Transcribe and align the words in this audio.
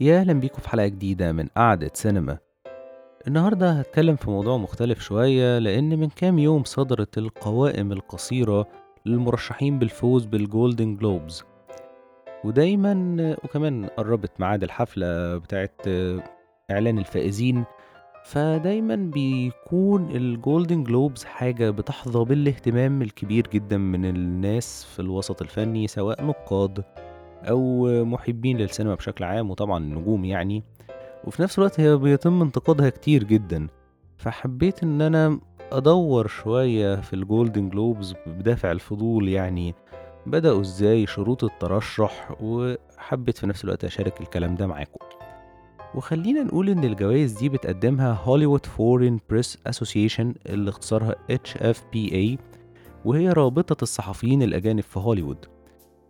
يا 0.00 0.20
أهلا 0.20 0.32
بيكم 0.32 0.58
في 0.62 0.68
حلقة 0.68 0.86
جديدة 0.86 1.32
من 1.32 1.46
قعدة 1.56 1.90
سينما. 1.94 2.38
النهاردة 3.28 3.70
هتكلم 3.72 4.16
في 4.16 4.30
موضوع 4.30 4.56
مختلف 4.56 5.00
شوية 5.00 5.58
لأن 5.58 5.98
من 5.98 6.08
كام 6.08 6.38
يوم 6.38 6.64
صدرت 6.64 7.18
القوائم 7.18 7.92
القصيرة 7.92 8.66
للمرشحين 9.06 9.78
بالفوز 9.78 10.24
بال 10.24 10.42
Golden 10.42 10.96
Globes 10.96 11.44
ودايما 12.44 13.36
وكمان 13.44 13.86
قربت 13.86 14.30
ميعاد 14.40 14.62
الحفلة 14.62 15.36
بتاعت 15.38 15.80
إعلان 16.70 16.98
الفائزين 16.98 17.64
فدايما 18.24 18.96
بيكون 18.96 20.10
ال 20.10 20.21
Golden 20.21 20.84
Globes 20.84 21.24
حاجة 21.24 21.70
بتحظى 21.70 22.24
بالاهتمام 22.24 23.02
الكبير 23.02 23.46
جدا 23.52 23.76
من 23.78 24.04
الناس 24.04 24.84
في 24.84 25.00
الوسط 25.02 25.42
الفني 25.42 25.86
سواء 25.86 26.24
نقاد 26.24 26.84
أو 27.42 27.86
محبين 28.04 28.56
للسينما 28.58 28.94
بشكل 28.94 29.24
عام 29.24 29.50
وطبعا 29.50 29.78
النجوم 29.78 30.24
يعني. 30.24 30.62
وفي 31.24 31.42
نفس 31.42 31.58
الوقت 31.58 31.80
هي 31.80 31.96
بيتم 31.96 32.42
انتقادها 32.42 32.90
كتير 32.90 33.24
جدا. 33.24 33.66
فحبيت 34.16 34.82
إن 34.82 35.02
أنا 35.02 35.40
أدور 35.72 36.26
شوية 36.26 36.96
في 36.96 37.12
ال 37.12 37.20
Golden 37.20 37.68
Globes 37.68 38.14
بدافع 38.26 38.72
الفضول 38.72 39.28
يعني. 39.28 39.74
بدأوا 40.26 40.60
إزاي 40.60 41.06
شروط 41.06 41.44
الترشح 41.44 42.36
وحبيت 42.40 43.38
في 43.38 43.46
نفس 43.46 43.64
الوقت 43.64 43.84
أشارك 43.84 44.20
الكلام 44.20 44.54
ده 44.54 44.66
معاكم. 44.66 45.06
وخلينا 45.94 46.42
نقول 46.42 46.68
إن 46.68 46.84
الجوائز 46.84 47.32
دي 47.32 47.48
بتقدمها 47.48 48.12
Hollywood 48.12 48.66
Foreign 48.66 49.20
Press 49.30 49.58
Association 49.66 50.34
اللي 50.46 50.70
اختصارها 50.70 51.14
HFPA 51.32 52.38
وهي 53.04 53.28
رابطة 53.32 53.82
الصحفيين 53.82 54.42
الأجانب 54.42 54.82
في 54.82 54.98
هوليوود. 54.98 55.46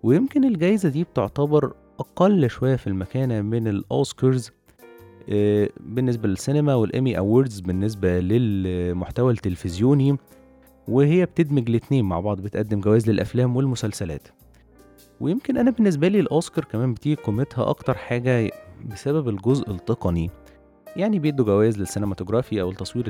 ويمكن 0.02 0.44
الجايزة 0.44 0.88
دي 0.88 1.04
بتعتبر 1.04 1.72
أقل 2.00 2.50
شوية 2.50 2.76
في 2.76 2.86
المكانة 2.86 3.40
من 3.42 3.68
الأوسكارز 3.68 4.50
آه، 5.28 5.68
بالنسبة 5.80 6.28
للسينما 6.28 6.74
وال 6.74 6.89
Emmy 6.89 7.18
Awards 7.18 7.60
بالنسبة 7.60 8.20
للمحتوى 8.20 9.32
التلفزيوني 9.32 10.16
وهي 10.88 11.24
بتدمج 11.26 11.68
الاتنين 11.70 12.04
مع 12.04 12.20
بعض 12.20 12.40
بتقدم 12.40 12.80
جوائز 12.80 13.10
للأفلام 13.10 13.56
والمسلسلات. 13.56 14.28
ويمكن 15.20 15.56
أنا 15.56 15.70
بالنسبة 15.70 16.08
لي 16.08 16.20
الأوسكار 16.20 16.64
كمان 16.64 16.94
بتيجي 16.94 17.14
قيمتها 17.14 17.70
أكتر 17.70 17.94
حاجة 17.94 18.50
بسبب 18.90 19.28
الجزء 19.28 19.70
التقني. 19.70 20.30
يعني 20.96 21.18
بيدوا 21.18 21.44
جوائز 21.44 21.78
لل 21.78 21.89
cinematography 21.89 22.60
أو 22.60 22.70
التصوير 22.70 23.06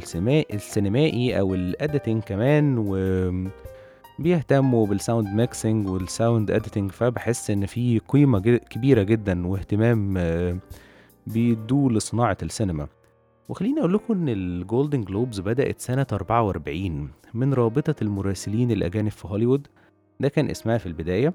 السينمائي 0.52 1.38
أو 1.40 1.54
ال 1.54 1.63
editing 1.63 2.22
كمان 2.22 2.78
و 2.78 2.94
بيهتموا 4.18 4.86
بال 4.86 4.98
sound 4.98 5.28
mixing 5.28 5.88
وال 5.88 6.06
sound 6.06 6.50
editing 6.50 6.90
فبحس 6.92 7.50
إن 7.50 7.66
في 7.66 7.98
قيمة 8.08 8.38
ج- 8.38 8.56
كبيرة 8.56 9.02
جدا 9.02 9.46
واهتمام 9.46 10.14
آه، 10.18 10.56
بيدوه 11.26 11.92
لصناعة 11.92 12.36
السينما. 12.42 12.86
وخليني 13.48 13.80
أقول 13.80 13.94
لكم 13.94 14.14
إن 14.14 14.28
ال 14.28 14.39
Golden 14.39 15.00
Globes 15.04 15.40
بدأت 15.40 15.80
سنة 15.80 16.06
44 16.12 17.08
من 17.34 17.54
رابطة 17.54 17.94
المراسلين 18.02 18.70
الأجانب 18.70 19.08
في 19.10 19.28
هوليوود. 19.28 19.66
ده 20.20 20.28
كان 20.28 20.50
اسمها 20.50 20.78
في 20.78 20.86
البداية. 20.86 21.34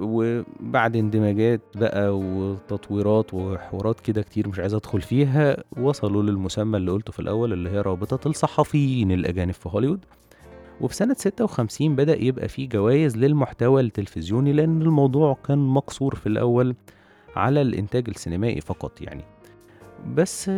وبعد 0.00 0.96
اندماجات 0.96 1.60
بقى 1.74 2.18
وتطويرات 2.18 3.34
وحوارات 3.34 4.00
كده 4.00 4.22
كتير 4.22 4.48
مش 4.48 4.58
عايز 4.58 4.74
أدخل 4.74 5.00
فيها 5.00 5.64
وصلوا 5.76 6.22
للمسمى 6.22 6.76
اللي 6.76 6.90
قلته 6.90 7.12
في 7.12 7.18
الأول 7.20 7.52
اللي 7.52 7.70
هي 7.70 7.80
رابطة 7.80 8.28
الصحفيين 8.28 9.12
الأجانب 9.12 9.50
في 9.54 9.68
هوليوود. 9.68 10.04
وفي 10.80 10.94
سنة 10.94 11.14
56 11.18 11.96
بدأ 11.96 12.22
يبقى 12.24 12.48
فيه 12.48 12.68
جوائز 12.68 13.16
للمحتوى 13.16 13.80
التلفزيوني 13.80 14.52
لأن 14.52 14.82
الموضوع 14.82 15.36
كان 15.46 15.58
مقصور 15.58 16.14
في 16.14 16.26
الأول 16.26 16.74
على 17.36 17.62
الإنتاج 17.62 18.08
السينمائي 18.08 18.60
فقط 18.60 19.00
يعني. 19.02 19.24
بس 20.14 20.50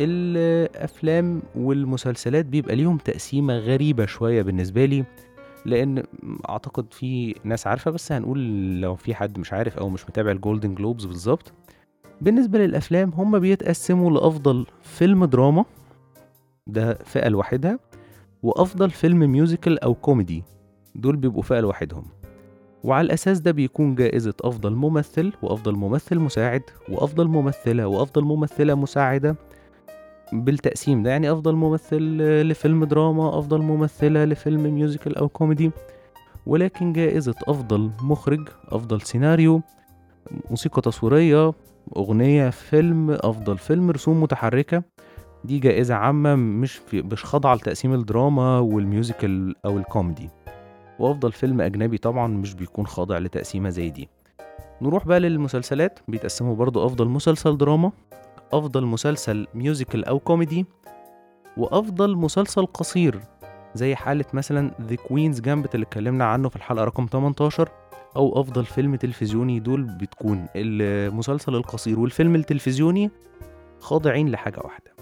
الأفلام 0.00 1.42
والمسلسلات 1.54 2.44
بيبقى 2.46 2.76
ليهم 2.76 2.96
تقسيمة 2.98 3.58
غريبة 3.58 4.06
شوية 4.06 4.42
بالنسبة 4.42 4.84
لي 4.84 5.04
لأن 5.66 6.02
أعتقد 6.48 6.86
في 6.92 7.34
ناس 7.44 7.66
عارفة 7.66 7.90
بس 7.90 8.12
هنقول 8.12 8.38
لو 8.80 8.94
في 8.94 9.14
حد 9.14 9.38
مش 9.38 9.52
عارف 9.52 9.78
أو 9.78 9.88
مش 9.88 10.04
متابع 10.08 10.30
ال 10.30 10.36
Golden 10.36 10.74
Globes 10.74 11.04
بالظبط. 11.04 11.52
بالنسبة 12.20 12.58
للأفلام 12.58 13.10
هم 13.14 13.38
بيتقسموا 13.38 14.10
لأفضل 14.10 14.66
فيلم 14.82 15.24
دراما 15.24 15.64
ده 16.66 16.94
فئة 17.04 17.28
لوحدها 17.28 17.78
وأفضل 18.42 18.90
فيلم 18.90 19.18
musical 19.18 19.78
أو 19.78 19.94
كوميدي. 19.94 20.44
دول 20.94 21.16
بيبقوا 21.16 21.42
فئة 21.42 21.60
لوحدهم. 21.60 22.04
وعلى 22.84 23.06
الأساس 23.06 23.40
ده 23.40 23.50
بيكون 23.50 23.94
جائزة 23.94 24.34
أفضل 24.44 24.74
ممثل 24.74 25.32
وأفضل 25.42 25.74
ممثل 25.74 26.18
مساعد 26.18 26.62
وأفضل 26.88 27.28
ممثلة 27.28 27.86
وأفضل 27.86 28.24
ممثلة 28.24 28.74
مساعدة 28.74 29.36
بالتقسيم 30.32 31.02
ده. 31.02 31.10
يعني 31.10 31.32
أفضل 31.32 31.54
ممثل 31.54 32.02
لفيلم 32.42 32.84
دراما 32.84 33.38
أفضل 33.38 33.62
ممثلة 33.62 34.24
لفيلم 34.24 34.74
musical 34.74 35.16
أو 35.16 35.28
كوميدي. 35.28 35.70
ولكن 36.46 36.92
جائزة 36.92 37.34
أفضل 37.48 37.90
مخرج 38.02 38.48
أفضل 38.68 39.00
سيناريو 39.00 39.60
موسيقى 40.50 40.82
تصويرية 40.82 41.52
أغنية 41.96 42.50
فيلم 42.50 43.10
أفضل 43.10 43.58
فيلم 43.58 43.90
رسوم 43.90 44.22
متحركة. 44.22 44.82
دي 45.44 45.58
جائزة 45.58 45.94
عامة 45.94 46.34
مش 46.34 46.72
في 46.72 47.02
مش 47.02 47.24
خاضعة 47.24 47.54
لتقسيم 47.54 47.94
الدراما 47.94 48.58
وال 48.58 48.79
musical 48.79 49.54
أو 49.64 49.78
الكوميدي. 49.78 50.30
وأفضل 50.98 51.32
فيلم 51.32 51.60
أجنبي 51.60 51.98
طبعا 51.98 52.26
مش 52.26 52.54
بيكون 52.54 52.86
خاضع 52.86 53.18
لتقسيمة 53.18 53.68
زي 53.68 53.90
دي. 53.90 54.08
نروح 54.82 55.06
بقى 55.06 55.20
للمسلسلات. 55.20 55.98
بيتقسموا 56.08 56.54
برضو 56.54 56.86
أفضل 56.86 57.08
مسلسل 57.08 57.56
دراما 57.56 57.92
أفضل 58.52 58.84
مسلسل 58.86 59.46
musical 59.54 60.04
أو 60.04 60.18
كوميدي 60.18 60.66
وأفضل 61.56 62.16
مسلسل 62.16 62.66
قصير 62.66 63.20
زي 63.74 63.94
حالة 63.94 64.24
مثلا 64.32 64.70
The 64.90 64.94
Queen's 64.96 65.38
Gambit 65.38 65.74
اللي 65.74 65.84
اتكلمنا 65.84 66.24
عنه 66.24 66.48
في 66.48 66.56
الحلقة 66.56 66.84
رقم 66.84 67.06
18 67.12 67.68
أو 68.16 68.40
أفضل 68.40 68.64
فيلم 68.64 68.96
تلفزيوني. 68.96 69.60
دول 69.60 69.82
بتكون 69.82 70.46
المسلسل 70.56 71.54
القصير 71.54 72.00
والفيلم 72.00 72.34
التلفزيوني 72.34 73.10
خاضعين 73.80 74.28
لحاجة 74.28 74.60
واحدة. 74.64 74.97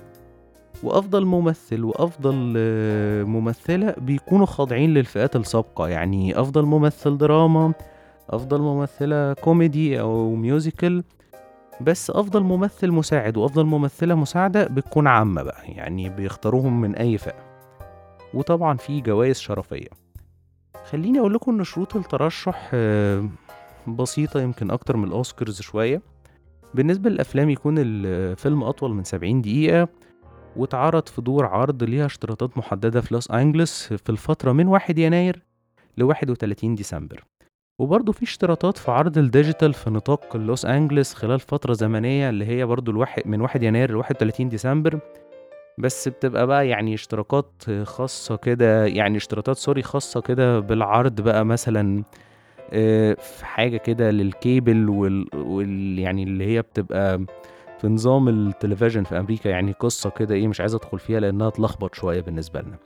وأفضل 0.84 1.24
ممثل 1.24 1.84
وأفضل 1.84 2.54
آه، 2.56 3.22
ممثلة 3.22 3.94
بيكونوا 3.98 4.46
خاضعين 4.46 4.94
للفئات 4.94 5.36
السابقة. 5.36 5.88
يعني 5.88 6.40
أفضل 6.40 6.62
ممثل 6.62 7.18
دراما 7.18 7.72
أفضل 8.30 8.60
ممثلة 8.60 9.32
كوميدي 9.32 10.00
أو 10.00 10.34
musical 10.34 11.04
بس 11.80 12.10
أفضل 12.10 12.42
ممثل 12.42 12.90
مساعد 12.90 13.36
وأفضل 13.36 13.64
ممثلة 13.66 14.14
مساعدة 14.14 14.64
بتكون 14.68 15.06
عامة 15.06 15.42
بقى. 15.42 15.62
يعني 15.68 16.08
بيختاروهم 16.08 16.80
من 16.80 16.94
أي 16.94 17.18
فئة. 17.18 17.46
وطبعا 18.34 18.76
في 18.76 19.00
جوائز 19.00 19.38
شرفية. 19.38 19.88
خليني 20.90 21.18
أقول 21.20 21.34
لكم 21.34 21.58
إن 21.58 21.64
شروط 21.64 21.96
الترشح 21.96 22.70
آه، 22.74 23.28
بسيطة 23.88 24.40
يمكن 24.40 24.70
أكتر 24.70 24.96
من 24.96 25.04
الأوسكارز 25.04 25.60
شوية. 25.60 26.02
بالنسبة 26.74 27.10
للأفلام 27.10 27.50
يكون 27.50 27.74
الفيلم 27.78 28.62
أطول 28.64 28.94
من 28.94 29.04
70 29.04 29.42
دقيقة. 29.42 29.88
واتعرض 30.56 31.08
في 31.08 31.22
دور 31.22 31.46
عرض 31.46 31.84
ليها 31.84 32.06
اشتراطات 32.06 32.58
محددة 32.58 33.00
في 33.00 33.14
لوس 33.14 33.30
أنجلوس 33.30 33.92
في 33.92 34.10
الفترة 34.10 34.52
من 34.52 34.66
1 34.68 34.98
يناير 34.98 35.42
ل 35.98 36.02
31 36.02 36.74
ديسمبر. 36.74 37.24
وبرضه 37.78 38.12
في 38.12 38.22
اشتراطات 38.22 38.78
في 38.78 38.90
عرض 38.90 39.18
ال 39.18 39.25
digital 39.25 39.74
في 39.74 39.90
نطاق 39.90 40.36
لوس 40.36 40.64
أنجلوس 40.66 41.14
خلال 41.14 41.40
فترة 41.40 41.72
زمنية 41.72 42.30
اللي 42.30 42.46
هي 42.46 42.64
برضه 42.64 42.92
الواحد 42.92 43.22
من 43.26 43.40
1 43.40 43.62
يناير 43.62 43.90
ل 43.92 43.96
31 43.96 44.48
ديسمبر. 44.48 44.98
بس 45.78 46.08
بتبقى 46.08 46.46
بقى 46.46 46.68
يعني 46.68 46.94
اشتراكات 46.94 47.52
خاصة 47.82 48.36
كده 48.36 48.86
يعني 48.86 49.16
اشتراطات 49.16 49.56
سوري 49.56 49.82
خاصة 49.82 50.20
كده 50.20 50.60
بالعرض 50.60 51.20
بقى 51.20 51.44
مثلا 51.44 52.04
آه، 52.72 53.14
في 53.14 53.46
حاجة 53.46 53.76
كده 53.76 54.10
للكيبل 54.10 54.88
وال, 54.88 55.26
وال 55.34 55.98
يعني 55.98 56.22
اللي 56.22 56.44
هي 56.46 56.62
بتبقى 56.62 57.24
في 57.86 57.92
نظام 57.92 58.28
التلفزيون 58.28 59.04
في 59.04 59.18
أمريكا 59.18 59.48
يعني 59.48 59.72
قصة 59.72 60.10
كده 60.10 60.34
إيه 60.34 60.48
مش 60.48 60.60
عايز 60.60 60.74
أدخل 60.74 60.98
فيها 60.98 61.20
لأنها 61.20 61.50
تلخبط 61.50 61.94
شوية 61.94 62.20
بالنسبة 62.20 62.60
لنا. 62.60 62.76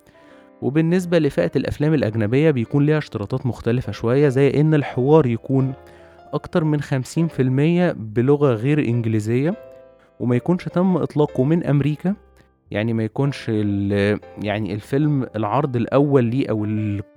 وبالنسبة 0.62 1.18
لفئة 1.18 1.50
الأفلام 1.56 1.94
الأجنبية 1.94 2.50
بيكون 2.50 2.86
ليها 2.86 2.98
اشتراطات 2.98 3.46
مختلفة 3.46 3.92
شوية 3.92 4.28
زي 4.28 4.60
إن 4.60 4.74
الحوار 4.74 5.26
يكون 5.26 5.72
أكتر 6.32 6.64
من 6.64 6.80
50% 6.82 6.86
بلغة 7.96 8.52
غير 8.54 8.78
إنجليزية 8.78 9.54
وما 10.20 10.36
يكونش 10.36 10.64
تم 10.64 10.96
إطلاقه 10.96 11.44
من 11.44 11.64
أمريكا. 11.64 12.14
يعني 12.70 12.92
ما 12.92 13.04
يكونش 13.04 13.48
يعني 13.48 14.74
الفيلم 14.74 15.26
العرض 15.36 15.76
الأول 15.76 16.24
ليه 16.24 16.50
أو 16.50 16.64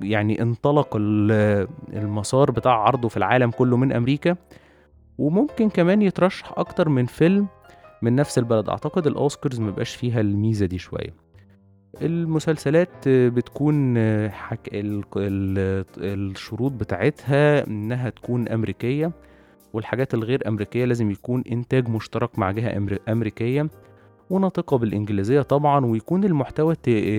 يعني 0.01 0.41
انطلق 0.41 0.95
ال- 0.95 1.67
المسار 1.93 2.51
بتاع 2.51 2.73
عرضه 2.73 3.07
في 3.07 3.17
العالم 3.17 3.51
كله 3.51 3.77
من 3.77 3.91
أمريكا. 3.91 4.35
وممكن 5.17 5.69
كمان 5.69 6.01
يترشح 6.01 6.53
أكتر 6.57 6.89
من 6.89 7.05
فيلم 7.05 7.47
من 8.03 8.15
نفس 8.15 8.37
البلد. 8.37 8.69
أعتقد 8.69 9.07
الأوسكارز 9.07 9.59
مبقاش 9.59 9.95
فيها 9.95 10.21
الميزة 10.21 10.65
دي 10.65 10.77
شوية. 10.77 11.13
المسلسلات 12.01 13.07
بتكون 13.07 13.97
حك... 14.29 14.69
ال... 14.73 15.03
ال... 15.17 15.87
الشروط 15.97 16.71
بتاعتها 16.71 17.67
إنها 17.67 18.09
تكون 18.09 18.47
أمريكية 18.47 19.11
والحاجات 19.73 20.13
الغير 20.13 20.47
أمريكية 20.47 20.85
لازم 20.85 21.11
يكون 21.11 21.43
إنتاج 21.51 21.89
مشترك 21.89 22.39
مع 22.39 22.51
جهة 22.51 22.77
أمر 22.77 22.97
أمريكية 23.09 23.69
وناطقة 24.29 24.77
بالإنجليزية 24.77 25.41
طبعًا، 25.41 25.85
ويكون 25.85 26.23
المحتوى 26.23 26.75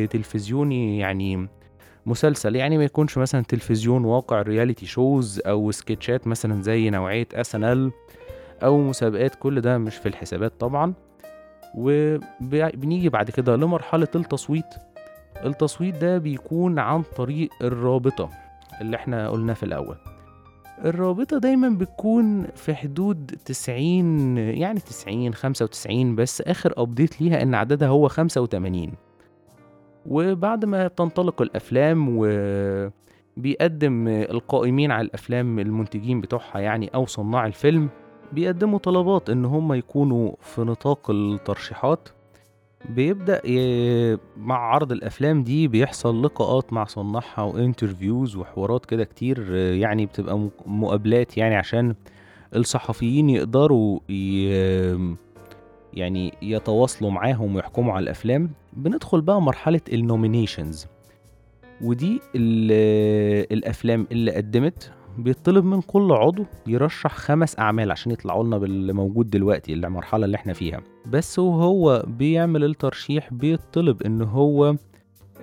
تلفزيوني 0.07 0.99
يعني 0.99 1.49
مسلسل، 2.07 2.57
يعني 2.57 2.79
ما 2.79 2.85
يكونش 2.85 3.19
مثلًا 3.19 3.43
تلفزيون 3.43 4.05
واقع 4.05 4.43
reality 4.45 4.87
shows 4.87 5.47
أو 5.47 5.71
سكيتشات 5.71 6.27
مثلًا 6.27 6.63
زي 6.63 6.91
نوعية 6.91 7.29
SNL 7.35 7.91
أو 8.62 8.79
مسابقات، 8.79 9.35
كل 9.35 9.61
ده 9.61 9.79
مش 9.79 9.97
في 9.97 10.09
الحسابات 10.09 10.53
طبعًا. 10.61 10.95
وب 11.75 12.71
بنيجي 12.75 13.09
بعد 13.09 13.31
كده 13.31 13.56
لمرحلة 13.56 14.09
التصويت، 14.15 14.75
التصويت 15.45 15.95
ده 15.97 16.19
بيكون 16.19 16.79
عن 16.79 17.03
طريق 17.03 17.49
الرابطة 17.62 18.31
اللي 18.81 18.97
إحنا 18.97 19.29
قُلناه 19.29 19.55
في 19.55 19.62
الأول. 19.62 19.97
الرابطة 20.85 21.39
دايمًا 21.39 21.69
بتكون 21.69 22.47
في 22.55 22.75
حدود 22.75 23.37
90 23.45 24.39
يعني 24.39 24.81
90، 24.81 25.35
95 25.35 26.17
بس 26.17 26.41
آخر 26.41 26.73
update 26.73 27.21
ليها 27.21 27.43
إن 27.43 27.55
عددها 27.55 27.89
هو 27.89 28.09
85. 28.09 28.93
وبعد 30.07 30.65
ما 30.65 30.89
تنطلق 30.89 31.43
الأفلام 31.43 32.07
وبيقدّم 33.37 34.09
القائمين 34.09 34.91
على 34.91 35.07
الأفلام 35.07 35.59
المنتجين 35.59 36.21
بتوعها 36.21 36.59
يعني 36.59 36.91
أو 36.95 37.07
صُناع 37.07 37.47
الفيلم، 37.47 37.89
بيقدّموا 38.35 38.79
طلبات 38.79 39.31
إن 39.31 39.45
هم 39.45 39.73
يكونوا 39.73 40.33
في 40.41 40.61
نطاق 40.61 41.11
الترشيحات، 41.11 42.09
بيبدأ 42.89 43.41
مع 44.37 44.57
عرض 44.59 44.93
الأفلام 44.93 45.43
دي 45.43 45.69
بيحصل 45.69 46.23
لقاءات 46.25 46.73
مع 46.73 46.85
صُناعها 46.85 47.53
وinterviews 47.53 48.37
وحوارات 48.37 48.87
كده 48.87 49.05
كتير 49.05 49.55
يعني 49.55 50.07
بتبقى 50.07 50.49
مقابلات 50.67 51.37
يعني 51.37 51.55
عشان 51.55 51.95
الصحفيين 52.57 53.31
يقدروا 53.31 54.01
يعني 55.95 56.35
يتواصلوا 56.43 57.11
معاهم 57.11 57.55
ويحكموا 57.57 57.93
على 57.93 58.03
الأفلام. 58.03 58.51
بندخل 58.73 59.21
بقى 59.21 59.43
مرحلة 59.43 59.81
الnominations 59.91 60.87
ودي 61.83 62.21
ال 62.37 62.73
الأفلام 63.53 64.07
اللي 64.13 64.31
قدّمت 64.33 64.93
بيطلب 65.19 65.64
من 65.64 65.81
كل 65.81 66.12
عضو 66.12 66.44
يرشّح 66.66 67.14
5 67.14 67.58
أعمال 67.58 67.90
عشان 67.90 68.12
يطلعوا 68.12 68.44
لنا 68.44 68.58
باللي 68.58 68.93
موجود 68.93 69.31
دلوقتي 69.31 69.72
المرحلة 69.72 70.25
اللي 70.25 70.34
إحنا 70.37 70.52
فيها. 70.52 70.81
بس 71.06 71.38
وهو 71.38 72.05
بيعمل 72.06 72.64
الترشيح 72.64 73.32
بيطلب 73.34 74.02
إن 74.02 74.22
هو 74.22 74.76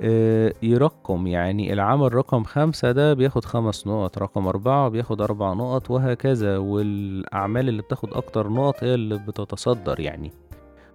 آآ 0.02 0.54
يرقّم، 0.64 1.28
يعني 1.28 1.74
العمل 1.74 2.14
رقم 2.14 2.44
5 2.44 2.92
ده 2.92 3.14
بياخد 3.14 3.46
5 3.46 3.88
نُقط، 3.88 4.18
رقم 4.18 4.48
4 4.48 4.90
بياخد 4.90 5.22
4 5.22 5.54
نُقط 5.54 5.92
وهكذا، 5.92 6.58
والأعمال 6.58 7.70
اللي 7.70 7.82
بتاخد 7.82 8.14
أكتر 8.14 8.50
نُقط 8.50 8.84
هي 8.84 8.94
اللي 8.94 9.18
بتتصدّر 9.18 10.00
يعني. 10.00 10.32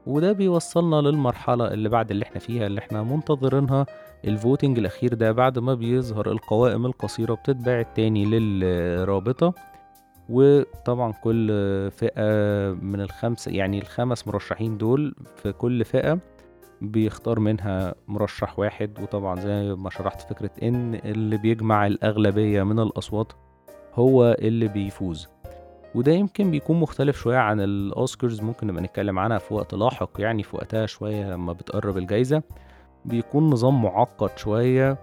وده 0.06 0.32
بيوصّلنا 0.32 0.96
للمرحلة 0.96 1.72
اللي 1.72 1.88
بعد 1.88 2.10
اللي 2.10 2.22
إحنا 2.22 2.38
فيها 2.38 2.66
اللي 2.66 2.78
إحنا 2.78 3.02
منتظرينها 3.02 3.86
الvoting 4.26 4.78
الأخير 4.78 5.14
ده 5.14 5.32
بعد 5.32 5.58
ما 5.58 5.74
بيظهر 5.74 6.30
القوائم 6.30 6.86
القصيرة 6.86 7.34
بتتبعت 7.34 7.96
تاني 7.96 8.24
للرابطة، 8.24 9.54
وطبعًا 10.28 11.12
كل 11.12 11.48
فئة 11.90 12.22
من 12.72 13.06
ال5 13.08 13.46
يعني 13.46 13.82
ال5 13.82 14.26
مرشحين 14.26 14.78
دول 14.78 15.14
في 15.36 15.52
كل 15.52 15.84
فئة 15.84 16.18
بيختار 16.80 17.40
منها 17.40 17.94
مرشح 18.08 18.58
واحد، 18.58 18.98
وطبعًا 19.02 19.40
زي 19.40 19.74
ما 19.74 19.90
شرحت 19.90 20.20
فكرة 20.20 20.50
إن 20.62 20.94
اللي 20.94 21.36
بيجمع 21.36 21.86
الأغلبية 21.86 22.62
من 22.62 22.78
الأصوات 22.78 23.32
هو 23.94 24.36
اللي 24.38 24.68
بيفوز. 24.68 25.28
وده 25.94 26.12
يمكن 26.12 26.50
بيكون 26.50 26.80
مختلف 26.80 27.16
شوية 27.18 27.36
عن 27.38 27.60
الأوسكارز 27.60 28.40
ممكن 28.40 28.66
نبقى 28.66 28.82
نتكلم 28.82 29.18
عنها 29.18 29.38
في 29.38 29.54
وقت 29.54 29.74
لاحق 29.74 30.10
يعني 30.18 30.42
في 30.42 30.56
وقتها 30.56 30.86
شوية 30.86 31.34
لمّا 31.34 31.52
بتقرّب 31.52 31.98
الجايزة، 31.98 32.42
بيكون 33.06 33.50
نظام 33.50 33.82
معقّد 33.82 34.38
شوية، 34.38 34.98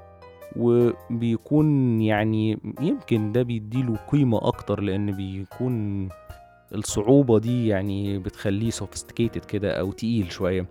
وبيكون 0.56 2.02
يعني 2.02 2.58
يمكن 2.82 3.32
ده 3.32 3.44
بيدّي 3.44 3.84
له 3.84 3.96
قيمة 3.96 4.48
أكتر 4.48 4.82
لإن 4.82 5.12
بيكون 5.12 6.10
الصعوبة 6.76 7.40
دي 7.40 7.68
يعني 7.68 8.20
بتخلّيه 8.20 8.72
sophisticated 8.72 9.46
كده 9.48 9.72
أو 9.80 9.92
تقيل 9.92 10.32
شوية. 10.32 10.66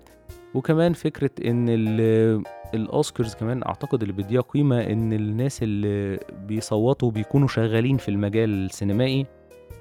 وكمان 0.54 0.92
فكرة 0.92 1.30
إن 1.46 1.66
ال 1.68 2.42
الأوسكارز 2.74 3.34
كمان 3.34 3.62
أعتقد 3.66 4.02
اللي 4.02 4.12
بيدّيها 4.12 4.40
قيمة 4.40 4.80
إن 4.80 5.12
الناس 5.12 5.62
اللي 5.62 6.20
بيصوّتوا 6.46 7.10
بيكونوا 7.10 7.48
شغالين 7.48 7.96
في 7.96 8.08
المجال 8.08 8.64
السينمائي، 8.64 9.26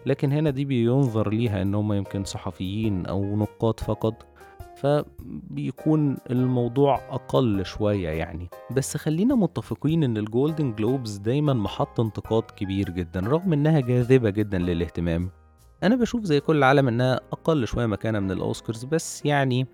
لكن 0.06 0.32
هنا 0.32 0.50
دي 0.50 0.66
بيُنظر 0.66 1.30
ليها 1.30 1.62
إن 1.62 1.76
هم 1.76 1.94
يمكن 1.94 2.24
صحفيين 2.24 3.06
أو 3.06 3.36
نقاد 3.36 3.80
فقط، 3.80 4.26
فبيكون 4.82 6.18
الموضوع 6.32 6.96
أقل 7.10 7.66
شوية 7.66 8.10
يعني. 8.10 8.50
بس 8.72 8.98
خلّينا 8.98 9.36
متفقين 9.36 10.04
إن 10.04 10.26
الGolden 10.26 10.82
Globes 10.82 11.20
دايمًا 11.22 11.54
محط 11.54 12.00
انتقاد 12.00 12.44
كبير 12.44 12.90
جدًا، 12.90 13.20
رغم 13.20 13.54
إنها 13.54 13.80
جاذبة 13.80 14.30
جدًا 14.30 14.58
للاهتمام. 14.58 15.30
أنا 15.84 15.96
باشوف 15.96 16.24
زي 16.24 16.40
كل 16.40 16.64
العالم 16.64 16.88
إنها 16.88 17.16
أقل 17.16 17.68
شوية 17.68 17.86
مكانة 17.86 18.20
من 18.20 18.32
الأوسكارز، 18.32 18.84
بس 18.86 19.26
يعني 19.26 19.68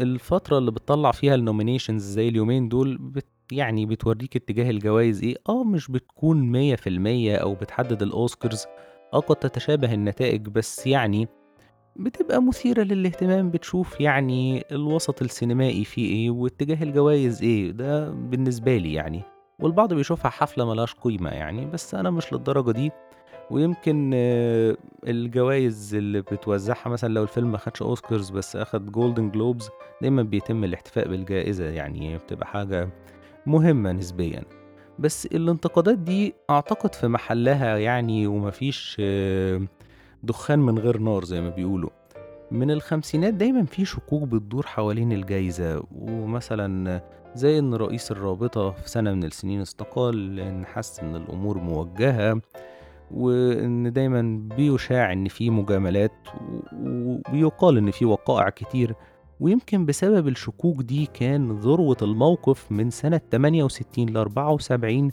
الفترة 0.00 0.58
اللي 0.58 0.70
بتطلّع 0.70 1.10
فيها 1.12 1.36
ال 1.36 1.41
nominations 1.41 1.96
زي 1.96 2.28
اليومين 2.28 2.68
دول 2.68 2.98
بت 2.98 3.26
يعني 3.52 3.86
بتورّيك 3.86 4.36
اتجاه 4.36 4.70
الجوايز 4.70 5.22
إيه، 5.22 5.36
آه 5.48 5.64
مش 5.64 5.90
بتكون 5.90 6.52
100% 6.52 7.36
أو 7.36 7.54
بتحدد 7.54 8.02
الأوسكارز، 8.02 8.66
آه 9.14 9.18
قد 9.18 9.36
تتشابه 9.36 9.94
النتائج، 9.94 10.48
بس 10.48 10.86
يعني 10.86 11.28
بتبقى 11.98 12.42
مثيرة 12.42 12.82
للاهتمام، 12.82 13.50
بتشوف 13.50 14.00
يعني 14.00 14.64
الوسط 14.72 15.22
السينمائي 15.22 15.84
فيه 15.84 16.06
إيه 16.14 16.30
واتجاه 16.30 16.82
الجوايز 16.82 17.42
إيه، 17.42 17.70
ده 17.70 18.10
بالنسبة 18.10 18.76
لي 18.76 18.92
يعني. 18.92 19.22
والبعض 19.58 19.94
بيشوفها 19.94 20.30
حفلة 20.30 20.64
ما 20.66 20.72
لهاش 20.74 20.94
قيمة 20.94 21.30
يعني، 21.30 21.66
بس 21.66 21.94
أنا 21.94 22.10
مش 22.10 22.32
للدرجة 22.32 22.70
دي، 22.70 22.90
ويمكن 23.50 24.10
الجوايز 25.06 25.94
اللي 25.94 26.20
بتوزّعها 26.20 26.88
مثلًا 26.88 27.14
لو 27.14 27.22
الفيلم 27.22 27.52
ما 27.52 27.58
خدش 27.58 27.82
أوسكارز 27.82 28.30
بس 28.30 28.56
أخد 28.56 28.90
Golden 28.96 29.36
Globes 29.36 29.70
دايمًا 30.02 30.22
بيتم 30.22 30.64
الاحتفاء 30.64 31.08
بالجائزة 31.08 31.64
يعني 31.64 32.16
بتبقى 32.18 32.46
حاجة 32.46 32.88
مهمة 33.46 33.92
نسبيًا. 33.92 34.42
بس 34.98 35.26
الانتقادات 35.26 35.98
دي 35.98 36.34
أعتقد 36.50 36.94
في 36.94 37.08
محلها 37.08 37.78
يعني 37.78 38.26
وما 38.26 38.50
فيش 38.50 38.96
دخان 40.22 40.58
من 40.58 40.78
غير 40.78 40.98
نار 40.98 41.24
زي 41.24 41.40
ما 41.40 41.50
بيقولوا. 41.50 41.90
من 42.50 42.70
الخمسينات 42.70 43.34
دايمًا 43.34 43.64
في 43.64 43.84
شكوك 43.84 44.22
بتدور 44.22 44.66
حوالين 44.66 45.12
الجايزة، 45.12 45.82
ومثلًا 45.92 47.02
زي 47.34 47.58
إن 47.58 47.74
رئيس 47.74 48.10
الرابطة 48.10 48.70
في 48.70 48.90
سنة 48.90 49.12
من 49.14 49.24
السنين 49.24 49.60
استقال 49.60 50.36
لإن 50.36 50.66
حَس 50.66 51.00
إن 51.00 51.16
الأمور 51.16 51.58
موجهة، 51.58 52.40
وإن 53.10 53.92
دايمًا 53.92 54.48
بيُشاع 54.56 55.12
إن 55.12 55.28
في 55.28 55.50
مجاملات، 55.50 56.12
وبيُقال 56.72 57.78
إن 57.78 57.90
في 57.90 58.04
وقائع 58.04 58.48
كتير، 58.48 58.94
ويمكن 59.40 59.86
بسبب 59.86 60.28
الشكوك 60.28 60.82
دي 60.82 61.06
كان 61.06 61.52
ذروة 61.52 61.96
الموقف 62.02 62.72
من 62.72 62.90
سنة 62.90 63.20
68 63.30 64.08
ل74 64.08 65.10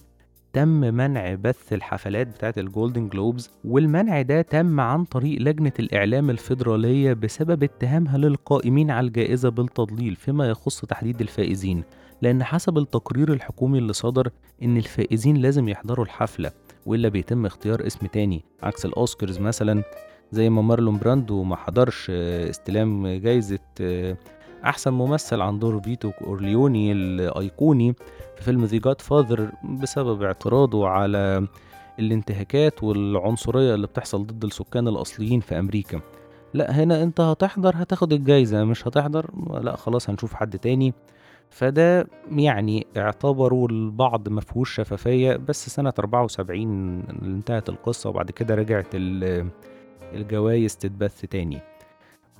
تم 0.54 0.68
منع 0.68 1.34
بث 1.34 1.74
الحفلات 1.74 2.28
بتاعة 2.28 2.54
الGolden 2.60 3.16
Globes، 3.16 3.50
والمنع 3.66 4.22
ده 4.22 4.42
تم 4.42 4.80
عن 4.80 5.04
طريق 5.04 5.42
لجنة 5.42 5.72
الإعلام 5.80 6.30
الفيدرالية 6.30 7.14
بسبب 7.14 7.64
اتهامها 7.64 8.18
للقائمين 8.18 8.92
على 8.92 9.08
الجائزة 9.08 9.50
بالتضليل 9.50 10.16
فيما 10.16 10.50
يخص 10.50 10.82
تحديد 10.86 11.22
الفائزين، 11.22 11.84
لإن 12.22 12.44
حسب 12.44 12.78
التقرير 12.78 13.34
الحكومي 13.34 13.78
اللي 13.78 13.94
صدر 13.94 14.30
إن 14.64 14.78
الفائزين 14.78 15.38
لازم 15.38 15.70
يحضروا 15.70 16.06
الحفلة، 16.06 16.52
وإلا 16.86 17.10
بيتم 17.10 17.46
اختيار 17.46 17.88
اسم 17.88 18.08
تاني، 18.08 18.44
عكس 18.64 18.86
الأوسكارز 18.86 19.40
مثلًا 19.40 19.84
زي 20.32 20.50
ما 20.50 20.62
مارلون 20.62 20.98
براندو 20.98 21.44
ما 21.44 21.56
حضرش 21.56 22.10
استلام 22.10 23.08
جايزة 23.08 23.60
أحسن 24.66 24.94
ممثل 24.94 25.42
عن 25.42 25.60
دور 25.60 25.82
فيتو 25.82 26.12
كورليوني 26.12 26.92
الأيقوني 26.92 27.94
في 28.36 28.44
فيلم 28.44 28.68
The 28.68 28.80
Godfather 28.88 29.42
بسبب 29.82 30.24
اعتراضه 30.24 30.88
على 30.88 31.48
الانتهاكات 32.00 32.84
والعنصرية 32.84 33.76
اللي 33.76 33.88
بتحصل 33.88 34.26
ضد 34.26 34.44
السكان 34.44 34.88
الأصليين 34.88 35.40
في 35.40 35.60
أمريكا. 35.60 36.02
لأ 36.54 36.72
هنا 36.72 37.04
أنت 37.04 37.22
هتحضر 37.22 37.74
هتاخد 37.76 38.14
الجايزة، 38.14 38.64
مش 38.64 38.88
هتحضر 38.88 39.30
لأ 39.62 39.76
خلاص 39.76 40.10
هنشوف 40.10 40.34
حد 40.34 40.60
تاني. 40.60 40.94
فده 41.50 42.08
يعني 42.32 42.88
اعتبره 42.98 43.66
البعض 43.66 44.30
ما 44.30 44.42
فيهوش 44.42 44.76
شفافية، 44.76 45.36
بس 45.36 45.70
سنة 45.70 45.94
74 46.00 47.00
انتهت 47.22 47.70
القصة 47.70 48.10
وبعد 48.10 48.32
كده 48.32 48.56
رجعت 48.56 48.88
ال 48.94 49.48
الجوايز 50.14 50.78
تتبث 50.78 51.22
تاني. 51.22 51.60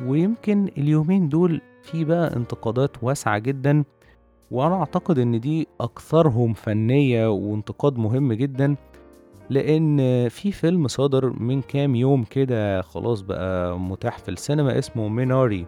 ويمكن 0.06 0.70
اليومين 0.78 1.30
دول 1.30 1.62
في 1.84 2.06
بقى 2.06 2.36
انتقادات 2.36 3.04
واسعة 3.04 3.38
جدًا، 3.40 3.84
وأنا 4.52 4.76
أعتقد 4.76 5.20
إن 5.20 5.40
دي 5.40 5.68
أكثرهم 5.82 6.54
فنية 6.54 7.28
وانتقاد 7.32 7.98
مهم 7.98 8.34
جدًا، 8.34 8.76
لإن 9.50 9.98
في 10.30 10.52
فيلم 10.52 10.88
صدر 10.88 11.30
من 11.40 11.62
كام 11.62 11.96
يوم 11.96 12.24
كده 12.24 12.82
خلاص 12.82 13.22
بقى 13.22 13.80
متاح 13.80 14.18
في 14.18 14.30
السينما 14.30 14.80
اسمه 14.80 15.08
ميناري. 15.08 15.66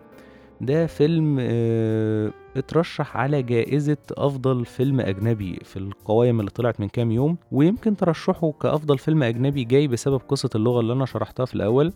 ده 0.62 0.88
فيلم 0.88 1.38
آه، 1.42 2.32
اترشح 2.58 3.18
على 3.18 3.42
جائزة 3.44 3.98
أفضل 4.12 4.66
فيلم 4.66 5.00
أجنبي 5.00 5.60
في 5.64 5.78
القوائم 5.80 6.40
اللي 6.40 6.52
طلعت 6.52 6.80
من 6.80 6.88
كام 6.90 7.12
يوم 7.12 7.38
ويمكن 7.52 7.96
ترشحه 7.96 8.52
كأفضل 8.52 8.98
فيلم 8.98 9.24
أجنبي 9.24 9.64
جاي 9.64 9.88
بسبب 9.88 10.22
قصة 10.28 10.50
اللغة 10.56 10.80
اللي 10.80 10.94
أنا 10.94 11.06
شرحتها 11.06 11.46
في 11.46 11.56
الأول. 11.56 11.94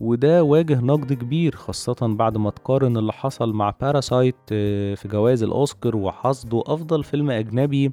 وده 0.00 0.42
واجه 0.42 0.80
نقد 0.80 1.12
كبير 1.12 1.56
خاصة 1.56 1.96
بعد 2.00 2.36
ما 2.36 2.50
تقارن 2.50 2.96
اللي 2.96 3.12
حصل 3.12 3.52
مع 3.52 3.74
باراسايت 3.80 4.36
في 4.96 5.08
جوائز 5.08 5.42
الأوسكار 5.42 5.96
وحصده 5.96 6.62
أفضل 6.66 7.04
فيلم 7.04 7.30
أجنبي 7.30 7.92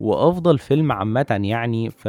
وأفضل 0.00 0.58
فيلم 0.58 0.92
عامة 0.92 1.26
يعني. 1.42 1.90
ف 1.90 2.08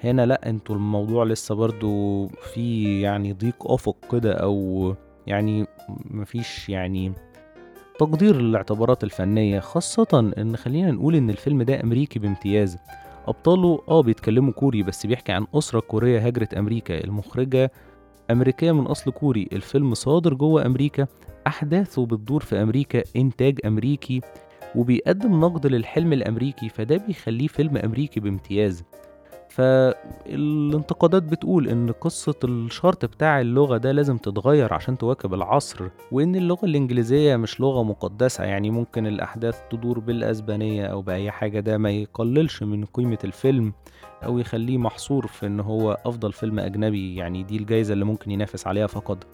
هنا 0.00 0.26
لأ 0.26 0.48
أنتوا 0.50 0.74
الموضوع 0.74 1.24
لسه 1.24 1.54
برضو 1.54 2.26
في 2.28 3.00
يعني 3.00 3.32
ضيق 3.32 3.70
أفق 3.70 3.96
كده 4.12 4.32
أو 4.32 4.94
يعني 5.26 5.66
مفيش 6.10 6.68
يعني 6.68 7.12
تقدير 7.98 8.36
للاعتبارات 8.36 9.04
الفنية. 9.04 9.60
خاصة 9.60 10.32
إن 10.38 10.56
خلينا 10.56 10.90
نقول 10.90 11.14
إن 11.16 11.30
الفيلم 11.30 11.62
ده 11.62 11.80
أمريكي 11.80 12.18
بامتياز. 12.18 12.76
أبطاله 13.26 13.82
آه 13.88 14.02
بيتكلموا 14.02 14.52
كوري 14.52 14.82
بس 14.82 15.06
بيحكي 15.06 15.32
عن 15.32 15.46
أسرة 15.54 15.80
كورية 15.80 16.26
هاجرت 16.26 16.54
أمريكا 16.54 17.04
المخرجة 17.04 17.72
أمريكية 18.32 18.72
من 18.72 18.86
أصل 18.86 19.10
كوري. 19.10 19.48
الفيلم 19.52 19.94
صادر 19.94 20.34
جوه 20.34 20.66
أمريكا 20.66 21.06
أحداثه 21.46 22.06
بتدور 22.06 22.40
في 22.42 22.62
أمريكا 22.62 23.02
إنتاج 23.16 23.58
أمريكي 23.66 24.20
وبيقدم 24.74 25.40
نقد 25.40 25.66
للحلم 25.66 26.12
الأمريكي 26.12 26.68
فده 26.68 26.96
بيخليه 26.96 27.46
فيلم 27.46 27.76
أمريكي 27.76 28.20
بامتياز. 28.20 28.84
فالانتقادات 29.48 31.22
بتقول 31.22 31.68
إن 31.68 31.92
قصة 31.92 32.34
الشرط 32.44 33.04
بتاع 33.04 33.40
اللغة 33.40 33.76
ده 33.76 33.92
لازم 33.92 34.16
تتغير 34.16 34.74
عشان 34.74 34.98
تواكب 34.98 35.34
العصر 35.34 35.88
وإن 36.12 36.36
اللغة 36.36 36.64
الإنجليزية 36.64 37.36
مش 37.36 37.60
لغة 37.60 37.82
مقدسة. 37.82 38.44
يعني 38.44 38.70
ممكن 38.70 39.06
الأحداث 39.06 39.58
تدور 39.70 39.98
بالأسبانية 39.98 40.86
أو 40.86 41.02
بأي 41.02 41.30
حاجة 41.30 41.60
ده 41.60 41.78
ما 41.78 41.90
يقللش 41.90 42.62
من 42.62 42.84
قيمة 42.84 43.18
الفيلم. 43.24 43.72
أو 44.24 44.38
يخليه 44.38 44.78
محصور 44.78 45.26
في 45.26 45.46
إن 45.46 45.60
هو 45.60 45.98
أفضل 46.06 46.32
فيلم 46.32 46.58
أجنبي 46.58 47.16
يعني 47.16 47.42
دي 47.42 47.56
الجايزة 47.56 47.92
اللي 47.92 48.04
ممكن 48.04 48.30
ينافس 48.30 48.66
عليها 48.66 48.86
فقط. 48.86 49.26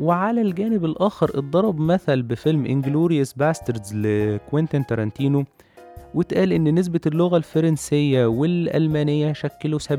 وعلى 0.00 0.40
الجانب 0.42 0.84
الآخر 0.84 1.30
اتضرب 1.38 1.80
مثل 1.80 2.22
بفيلم 2.22 2.66
Inglourious 2.66 3.32
Basterds 3.32 3.94
لكوينتين 3.96 4.86
تارانتينو 4.86 5.44
واتقال 6.14 6.52
إن 6.52 6.74
نسبة 6.74 7.00
اللغة 7.06 7.36
الفرنسية 7.36 8.26
والألمانية 8.26 9.32
شكلوا 9.32 9.78
70% 9.78 9.90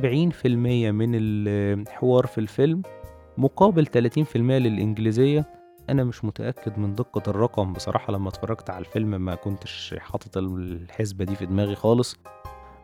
من 0.46 1.12
الحوار 1.16 2.26
في 2.26 2.38
الفيلم 2.38 2.82
مقابل 3.38 3.86
30% 3.88 4.36
للإنجليزية. 4.36 5.46
أنا 5.90 6.04
مش 6.04 6.26
متأكد 6.26 6.80
من 6.80 6.96
دقة 6.96 7.24
الرقم 7.30 7.74
بصراحة 7.74 8.14
لما 8.14 8.30
اتفرجت 8.30 8.70
على 8.70 8.80
الفيلم 8.86 9.22
ما 9.22 9.36
كنتش 9.36 9.96
حاطط 10.00 10.38
الحسبة 10.38 11.26
دي 11.26 11.36
في 11.36 11.46
دماغي 11.46 11.76
خالص. 11.76 12.18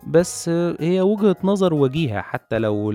بس 0.07 0.49
هي 0.79 1.01
وجهة 1.01 1.35
نظر 1.43 1.73
وجيهة 1.73 2.21
حتى 2.21 2.59
لو 2.59 2.91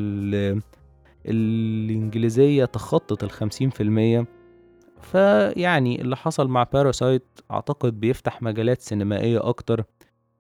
الإنجليزية 1.27 2.65
تخطت 2.65 3.25
الخمسين 3.25 3.71
في 3.71 3.83
المية. 3.83 4.27
فيعني 5.01 6.01
اللي 6.01 6.17
حصل 6.17 6.49
مع 6.49 6.63
Parasite 6.63 7.41
أعتقد 7.51 8.01
بيفتح 8.01 8.43
مجالات 8.43 8.81
سينمائية 8.81 9.49
أكتر 9.49 9.85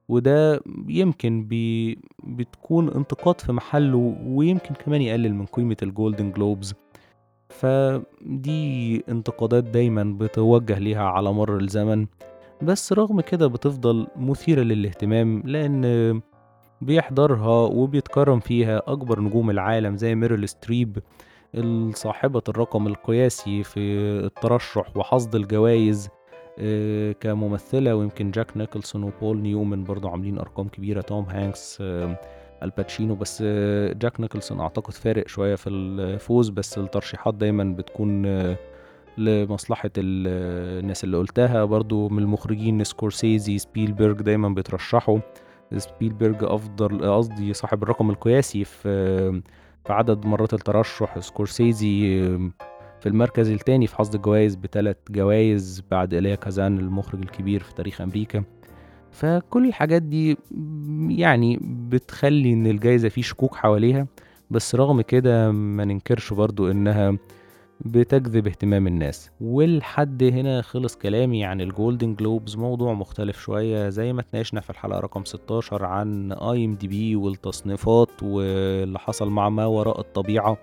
وده 0.09 0.61
يمكن 0.89 1.45
بي 1.45 1.99
بتكون 2.25 2.89
انتقاد 2.91 3.41
في 3.41 3.53
محله 3.53 4.17
ويمكن 4.27 4.75
كمان 4.75 5.03
يقلل 5.03 5.35
من 5.35 5.47
قيمة 5.47 5.77
ال 5.83 5.90
Golden 5.90 6.33
Globes 6.33 6.75
فدي 7.49 9.05
انتقادات 9.09 9.65
دايما 9.65 10.17
بتوجه 10.21 10.79
ليها 10.79 11.03
على 11.05 11.33
مر 11.33 11.57
الزمن. 11.59 12.07
بس 12.63 12.93
رغم 12.93 13.21
كده 13.21 13.47
بتفضل 13.47 14.07
مثيرة 14.17 14.63
للاهتمام 14.63 15.43
لأن 15.45 16.21
بيحضرها 16.83 17.67
وبيتكرم 17.67 18.41
فيها 18.41 18.83
أكبر 18.87 19.21
نجوم 19.21 19.51
العالم 19.51 19.97
زي 19.97 20.15
ميريل 20.15 20.49
ستريب 20.49 20.99
صاحبة 21.95 22.43
الرقم 22.49 22.87
القياسي 22.87 23.63
في 23.63 23.81
الترشح 24.25 24.97
وحصد 24.97 25.35
الجوائز 25.35 26.09
آه، 26.59 27.13
كممثلة 27.13 27.95
ويمكن 27.97 28.31
جاك 28.31 28.57
نيكلسون 28.57 29.03
وبول 29.03 29.39
نيومن 29.39 29.85
برضو 29.85 30.09
عاملين 30.09 30.39
أرقام 30.39 30.69
كبيرة 30.69 31.01
توم 31.01 31.25
هانكس 31.25 31.79
آه، 31.81 32.21
آل 32.63 32.74
باتشينو 32.74 33.15
بس 33.15 33.43
آه، 33.47 33.93
جاك 33.93 34.21
نيكلسون 34.21 34.61
أعتقد 34.61 34.93
فارق 34.93 35.29
شوية 35.29 35.55
في 35.55 35.71
الفوز 35.71 36.49
بس 36.49 36.79
الترشيحات 36.79 37.35
دايما 37.35 37.65
بتكون 37.65 38.27
لمصلحة 39.19 39.91
الناس 39.99 41.05
اللي 41.05 41.17
قلتها. 41.17 41.65
برضو 41.65 42.09
من 42.09 42.19
المخرجين 42.19 42.85
سكورسيزي 42.85 43.59
سبيلبرج 43.59 44.23
دايما 44.23 44.49
بيترشحوا 44.49 45.19
سبيلبرج 45.79 46.37
أفضل 46.45 47.13
قصدي 47.17 47.53
صاحب 47.53 47.83
الرقم 47.83 48.11
القياسي 48.11 48.65
في 48.65 49.43
في 49.85 49.93
عدد 49.93 50.27
مرات 50.27 50.55
الترشح 50.55 51.19
سكورسيزي 51.19 52.23
في 53.01 53.07
المركز 53.09 53.51
الثاني 53.51 53.87
في 53.87 53.97
حصد 53.97 54.15
الجوائز 54.15 54.55
بثلاث 54.55 54.97
جوائز 55.11 55.83
بعد 55.91 56.15
إيليا 56.15 56.35
كازان 56.35 56.79
المخرج 56.79 57.21
الكبير 57.23 57.63
في 57.63 57.75
تاريخ 57.75 58.01
أمريكا. 58.01 58.45
فكل 59.11 59.67
الحاجات 59.69 60.03
دي 60.03 60.37
يعني 61.09 61.59
بتخلي 61.63 62.53
إن 62.53 62.67
الجايزة 62.67 63.09
فيه 63.09 63.23
شكوك 63.23 63.55
حواليها 63.55 64.07
بس 64.51 64.75
رغم 64.75 65.01
كده 65.01 65.51
ما 65.53 65.85
ننكرش 65.85 66.33
برضو 66.33 66.71
إنها 66.71 67.17
بتجذب 67.85 68.47
اهتمام 68.47 68.87
الناس. 68.87 69.31
والحد 69.41 70.23
هنا 70.23 70.63
خلص 70.63 70.97
كلامي 70.97 71.45
عن 71.45 71.61
ال 71.61 71.68
Golden 71.68 72.15
Globes 72.15 72.57
موضوع 72.57 72.93
مختلف 72.93 73.41
شوية 73.41 73.89
زي 73.89 74.13
ما 74.13 74.21
اتناقشنا 74.21 74.61
في 74.61 74.71
الحلقة 74.71 75.01
رقم 75.01 75.25
16 75.25 75.85
عن 75.85 76.33
IMDb 76.33 77.17
والتصنيفات 77.17 78.23
واللي 78.23 78.99
حصل 78.99 79.31
مع 79.31 79.49
ما 79.49 79.67
وراء 79.67 80.01
الطبيعة. 80.01 80.57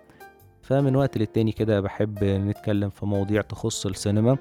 فمن 0.62 0.96
وقت 0.96 1.18
للتاني 1.18 1.52
كده 1.52 1.82
بحب 1.82 2.24
نتكلم 2.24 2.90
في 2.90 3.06
مواضيع 3.06 3.42
تخص 3.42 3.86
السينما. 3.86 4.38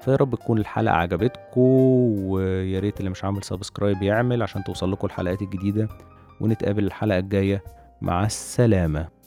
فيا 0.00 0.16
رب 0.16 0.34
تكون 0.34 0.58
الحلقة 0.58 0.94
عجبتكم 0.94 1.60
ويا 1.60 2.80
ريت 2.80 2.98
اللي 3.00 3.10
مش 3.10 3.24
عامل 3.24 3.44
subscribe 3.44 4.02
يعمل 4.02 4.42
عشان 4.42 4.64
توصل 4.64 4.92
لكم 4.92 5.06
الحلقات 5.06 5.42
الجديدة. 5.42 5.88
ونتقابل 6.40 6.84
الحلقة 6.84 7.18
الجاية. 7.18 7.64
مع 8.00 8.26
السلامة. 8.26 9.19